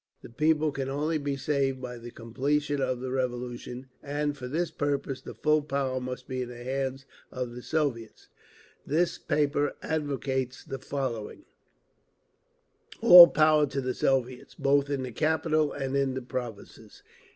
[0.23, 3.87] The people can only be saved by the completion of the Revolution…
[4.01, 8.27] and for this purpose the full power must be in the hands of the Soviets….
[8.83, 11.45] This paper advocates the following:
[13.01, 17.03] All power to the Soviets—both in the capital and in the provinces.